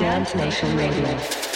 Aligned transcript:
Dance 0.00 0.34
Nation 0.34 0.74
Radio. 0.78 1.49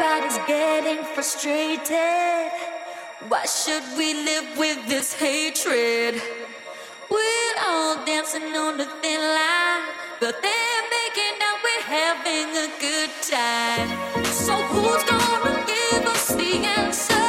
Everybody's 0.00 0.38
getting 0.46 1.02
frustrated. 1.02 2.52
Why 3.26 3.44
should 3.46 3.82
we 3.98 4.14
live 4.14 4.56
with 4.56 4.86
this 4.86 5.12
hatred? 5.12 6.22
We're 7.10 7.54
all 7.66 8.04
dancing 8.06 8.54
on 8.54 8.76
the 8.76 8.84
thin 9.02 9.20
line, 9.20 9.82
but 10.20 10.40
they're 10.40 10.84
making 10.98 11.42
out 11.42 11.58
we're 11.64 11.82
having 11.82 12.48
a 12.56 12.68
good 12.80 13.10
time. 13.22 14.24
So 14.26 14.54
who's 14.70 15.02
gonna 15.02 15.66
give 15.66 16.06
us 16.06 16.28
the 16.28 16.64
answer? 16.78 17.27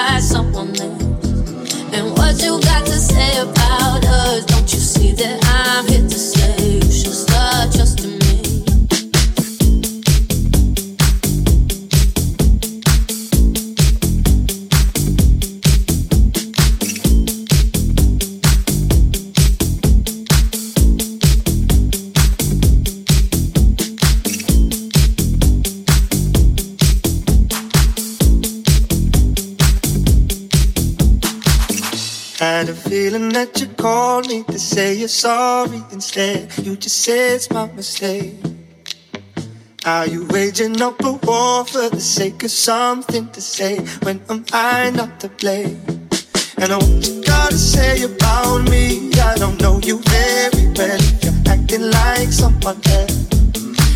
Acting 0.00 0.20
someone 0.20 0.70
else. 0.80 1.74
And 1.92 2.06
what 2.16 2.42
you 2.42 2.60
got 2.60 2.86
to 2.86 2.92
say 2.92 3.38
about 3.40 4.04
us? 4.04 4.44
Don't 4.46 4.72
you 4.72 4.78
see 4.78 5.12
that 5.12 5.38
I'm 5.44 5.86
here 5.88 6.08
to 6.08 6.18
say 6.18 6.59
feeling 33.10 33.30
that 33.30 33.60
you 33.60 33.66
called 33.66 34.28
me 34.28 34.44
to 34.44 34.56
say 34.56 34.94
you're 34.94 35.08
sorry 35.08 35.82
instead. 35.90 36.48
You 36.58 36.76
just 36.76 36.98
said 36.98 37.34
it's 37.34 37.50
my 37.50 37.66
mistake. 37.72 38.34
Are 39.84 40.06
you 40.06 40.28
waging 40.28 40.80
up 40.80 41.02
a 41.02 41.12
war 41.26 41.64
for 41.64 41.88
the 41.88 42.00
sake 42.00 42.44
of 42.44 42.52
something 42.52 43.28
to 43.30 43.40
say 43.40 43.80
when 44.04 44.20
am 44.30 44.44
I 44.52 44.90
not 44.90 45.18
to 45.20 45.28
blame? 45.28 45.80
And 46.58 46.70
I 46.72 46.76
what 46.76 47.08
you 47.08 47.24
gotta 47.24 47.58
say 47.58 48.04
about 48.04 48.70
me. 48.70 49.10
I 49.14 49.34
don't 49.38 49.60
know 49.60 49.80
you 49.82 49.98
very 50.14 50.66
well 50.78 51.00
you're 51.22 51.40
acting 51.48 51.90
like 51.90 52.30
someone 52.30 52.80
else. 52.98 53.18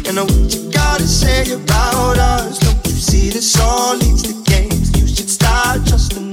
And 0.09 0.19
I 0.19 0.23
what 0.23 0.55
you 0.55 0.73
gotta 0.73 1.07
say 1.07 1.53
about 1.53 2.19
us. 2.19 2.59
Don't 2.59 2.85
you 2.85 2.93
see 3.09 3.31
this 3.31 3.61
all 3.61 3.95
leads 3.97 4.23
to 4.25 4.35
games? 4.51 4.91
You 4.99 5.07
should 5.07 5.31
start 5.31 5.87
trusting 5.87 6.24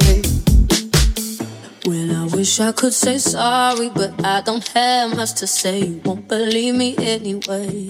wish 2.42 2.60
I 2.60 2.72
could 2.72 2.92
say 2.92 3.20
sorry, 3.20 3.90
but 3.90 4.26
I 4.26 4.42
don't 4.42 4.68
have 4.70 5.16
much 5.16 5.34
to 5.42 5.46
say. 5.46 5.82
You 5.86 6.02
won't 6.04 6.28
believe 6.28 6.74
me 6.74 6.96
anyway. 6.98 7.88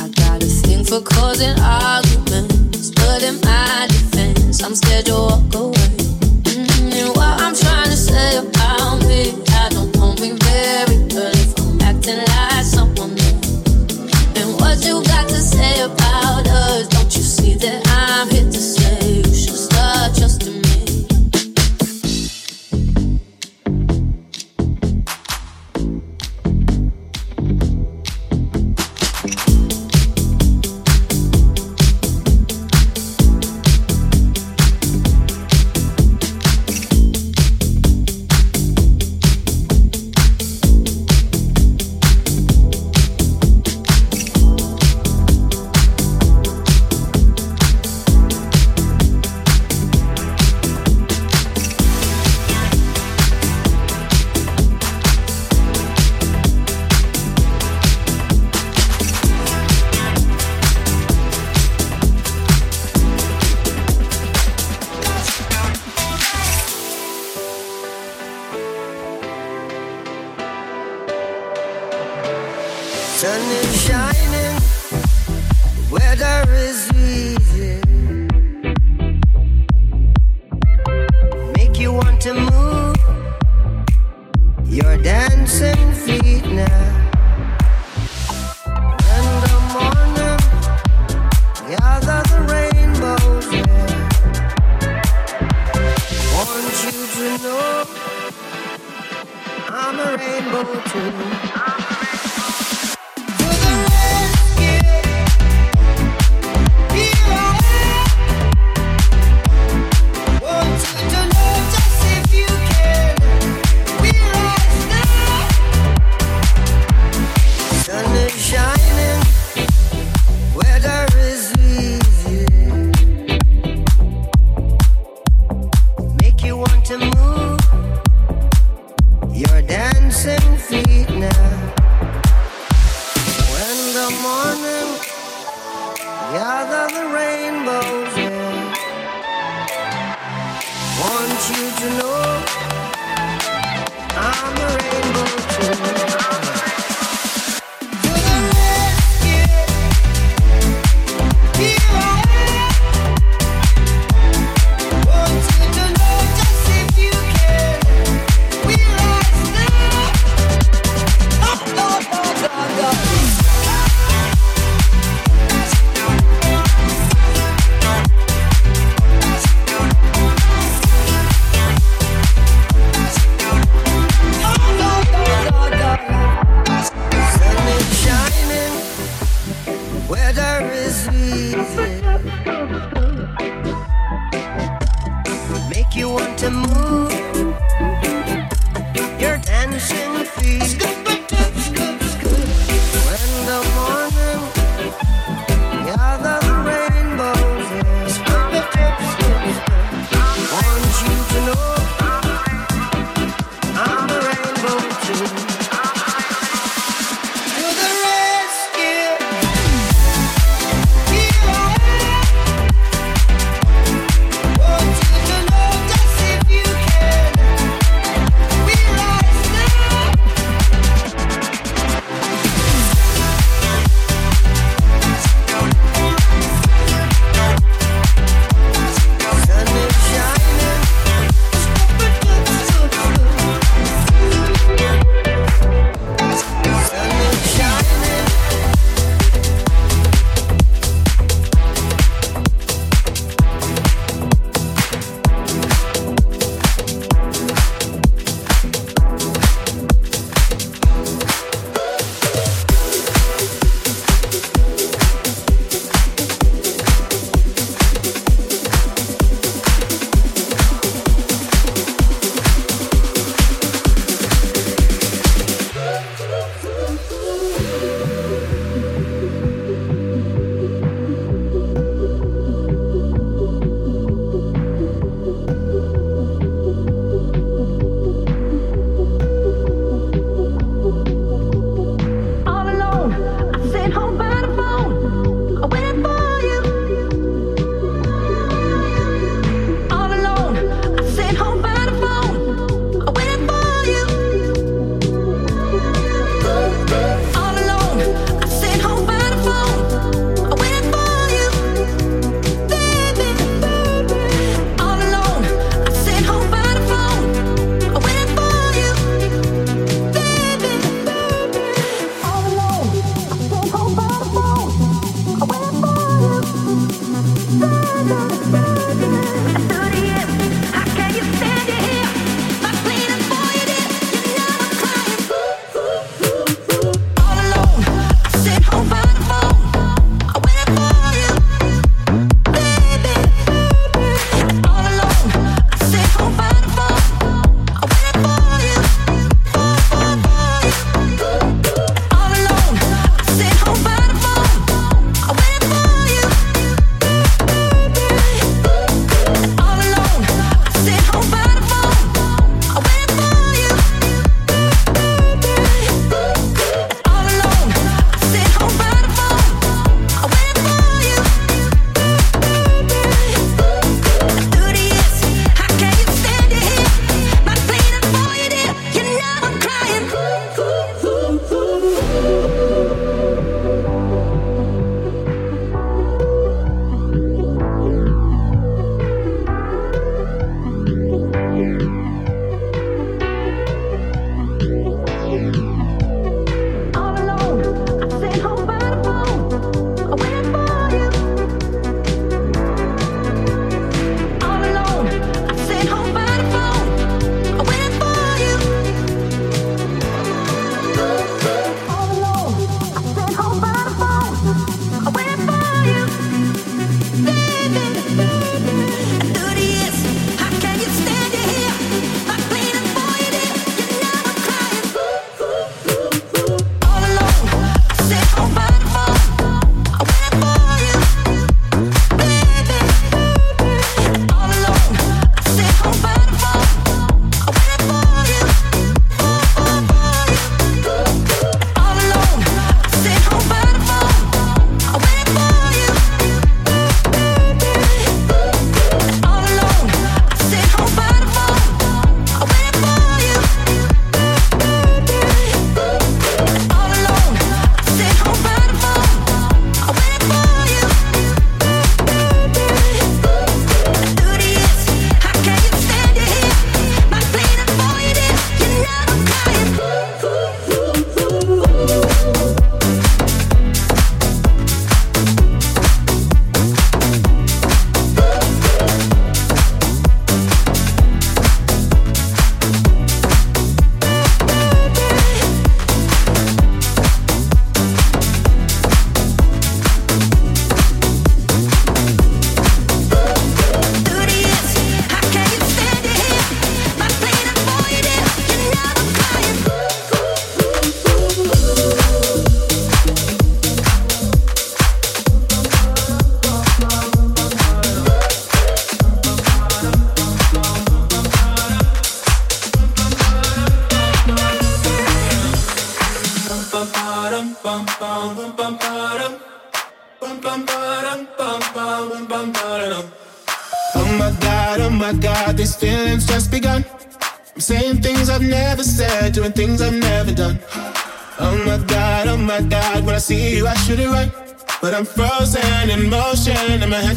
I 0.00 0.08
got 0.20 0.42
a 0.42 0.46
thing 0.62 0.82
for 0.82 1.02
causing 1.02 1.58
arguments, 1.60 2.90
but 2.92 3.22
in 3.22 3.38
my 3.42 3.86
defense, 3.90 4.62
I'm 4.62 4.74
scared 4.74 5.08
you'll 5.08 5.26
walk 5.26 5.54
away. 5.54 5.92
Mm, 6.48 6.92
And 7.00 7.08
what 7.16 7.34
I'm 7.44 7.54
trying 7.54 7.90
to 7.94 7.98
say 8.08 8.38
about 8.38 8.96
me, 9.06 9.20
I 9.62 9.68
don't 9.74 9.94
know 9.96 10.14
me 10.22 10.30
very 10.48 10.96
well 11.12 11.34
if 11.44 11.52
I'm 11.60 11.82
acting 11.82 12.20
like 12.32 12.64
someone 12.64 13.12
else. 13.28 14.40
And 14.40 14.48
what 14.58 14.76
you 14.86 15.04
got 15.04 15.28
to 15.28 15.36
say 15.52 15.82
about 15.82 16.48
us? 16.48 16.88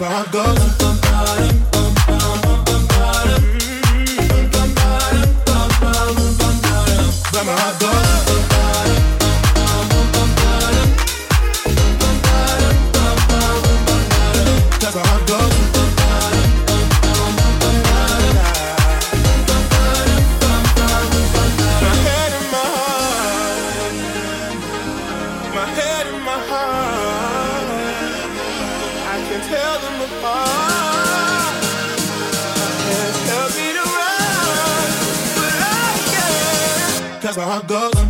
how 0.00 0.24
I 0.24 0.32
go. 0.32 0.99
Cause 37.22 37.36
my 37.36 37.44
heart 37.44 37.66
goes. 37.66 38.09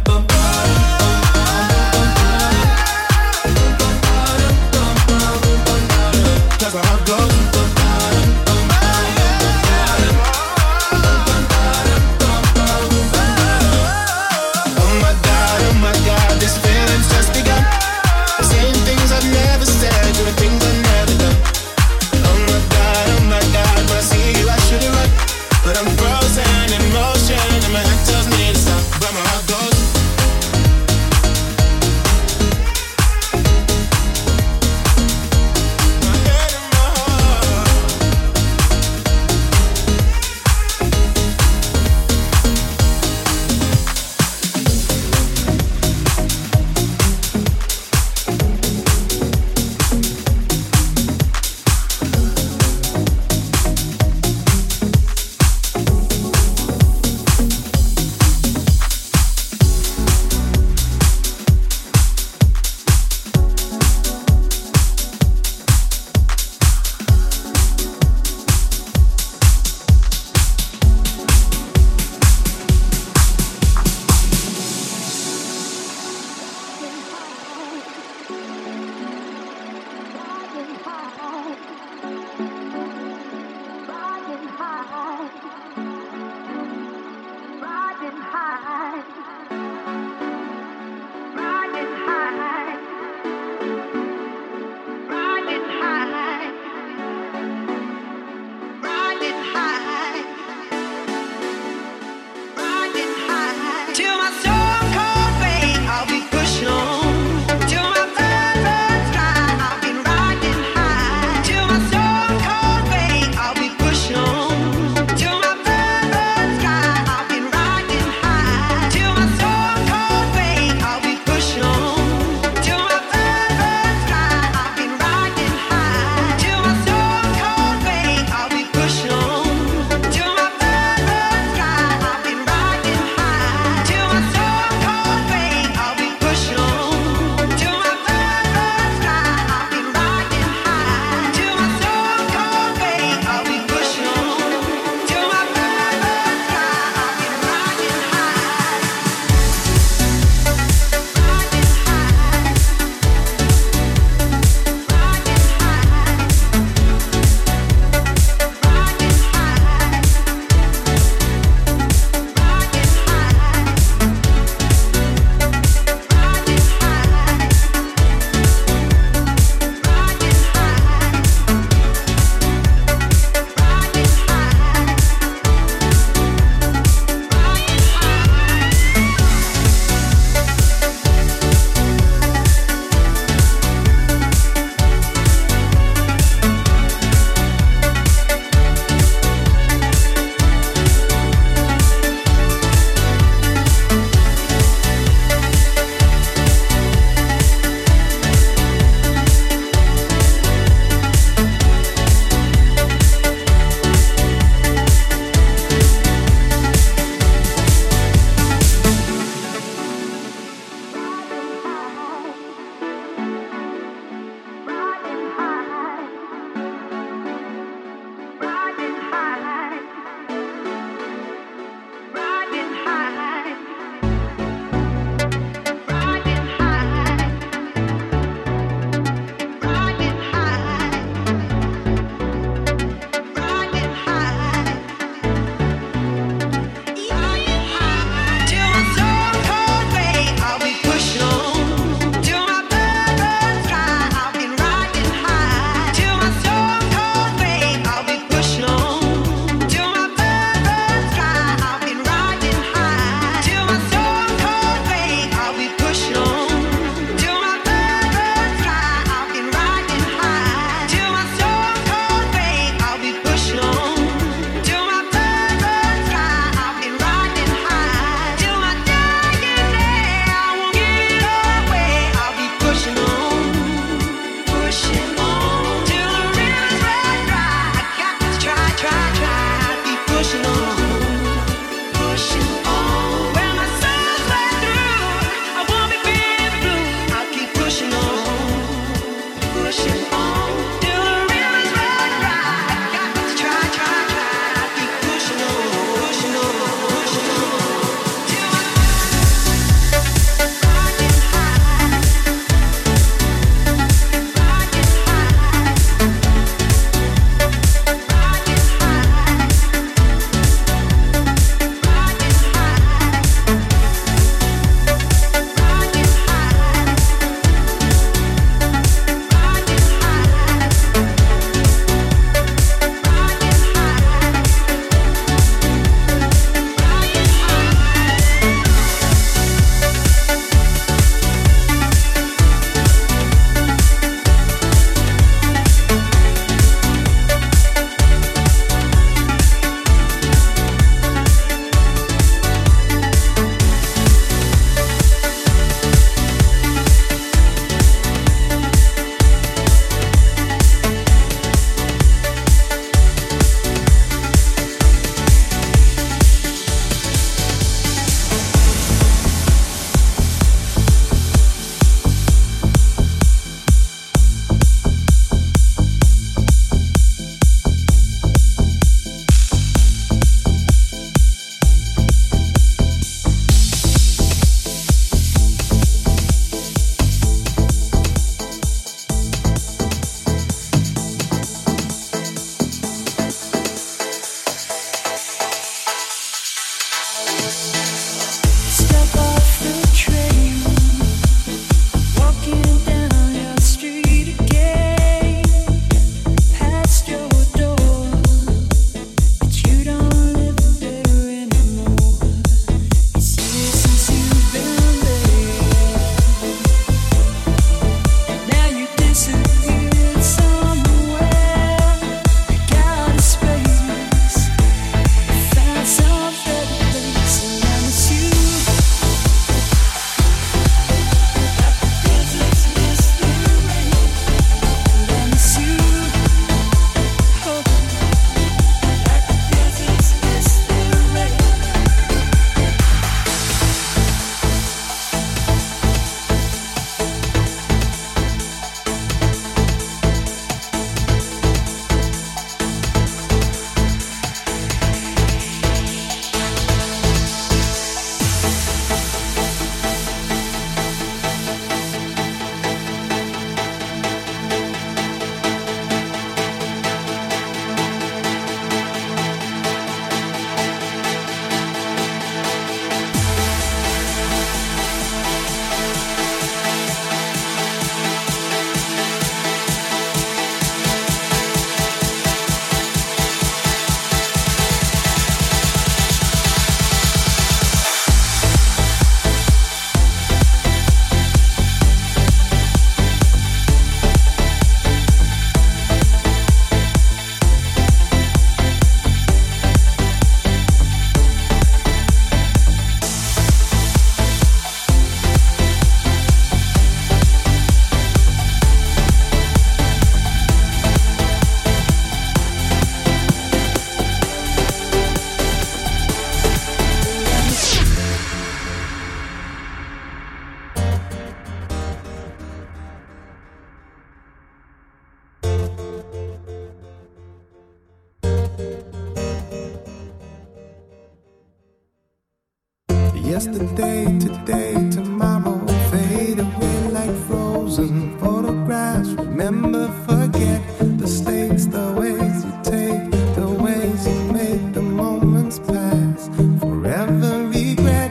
Yesterday, 523.31 524.07
today, 524.19 524.75
tomorrow 524.91 525.65
fade 525.93 526.41
away 526.41 526.89
like 526.91 527.15
frozen 527.29 528.19
photographs. 528.19 529.11
Remember, 529.11 529.87
forget 530.05 530.61
the 530.99 531.07
stakes, 531.07 531.67
the 531.67 531.93
ways 531.97 532.45
you 532.45 532.53
take, 532.65 533.09
the 533.37 533.49
ways 533.49 534.09
you 534.09 534.33
make 534.33 534.73
the 534.73 534.83
moments 534.83 535.61
pass. 535.61 536.29
Forever 536.59 537.47
regret. 537.47 538.11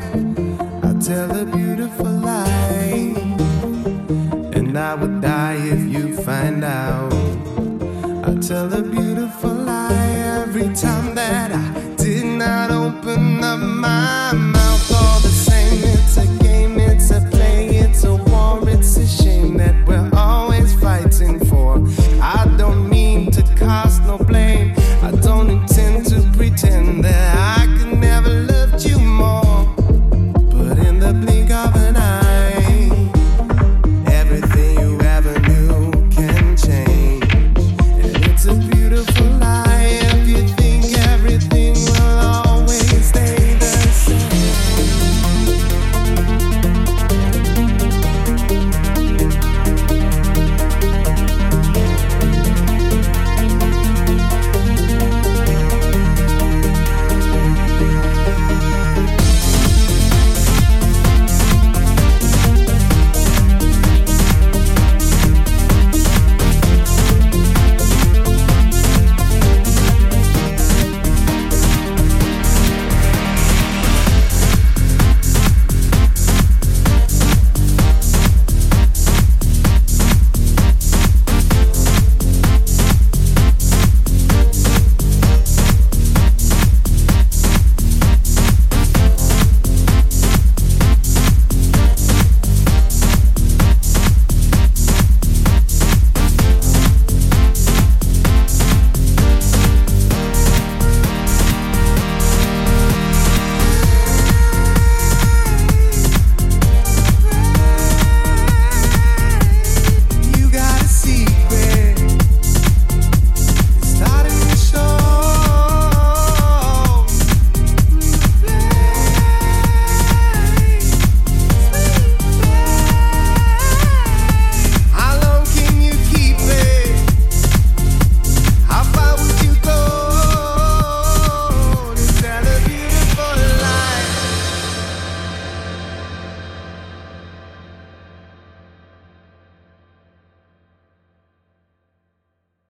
I 0.87 0.93
tell 1.01 1.29
a 1.37 1.43
beautiful 1.43 2.13
lie, 2.29 3.13
and 4.53 4.79
I 4.79 4.95
would 4.95 5.19
die 5.19 5.59
if 5.61 5.81
you 5.93 6.15
find 6.23 6.63
out. 6.63 7.11
I 8.23 8.35
tell 8.39 8.73
a 8.73 8.81
beautiful 8.81 9.53
lie 9.53 10.13
every 10.39 10.73
time 10.73 11.13
that 11.15 11.51
I 11.51 11.95
did 11.97 12.23
not 12.23 12.71
open 12.71 13.43
up 13.43 13.59
my 13.59 14.18